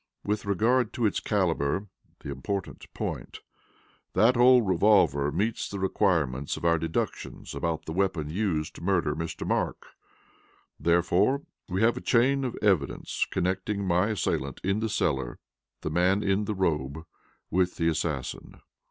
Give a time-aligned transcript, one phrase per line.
[0.23, 1.85] With regard to its calibre
[2.21, 3.41] (the important point),
[4.13, 9.15] that old revolver meets the requirements of our deductions about the weapon used to murder
[9.15, 9.45] Mr.
[9.45, 9.85] Mark.
[10.79, 15.37] Therefore we have a chain of evidence connecting my assailant in the cellar
[15.81, 17.05] the man in the robe
[17.51, 18.59] with the assassin.